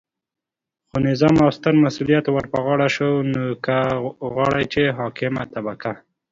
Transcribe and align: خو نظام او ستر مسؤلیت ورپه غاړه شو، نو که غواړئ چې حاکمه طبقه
خو 0.89 0.97
نظام 1.07 1.35
او 1.43 1.49
ستر 1.57 1.73
مسؤلیت 1.85 2.25
ورپه 2.29 2.59
غاړه 2.65 2.89
شو، 2.95 3.09
نو 3.33 3.43
که 3.65 3.77
غواړئ 4.33 4.65
چې 4.73 4.83
حاکمه 4.97 5.43
طبقه 5.53 5.91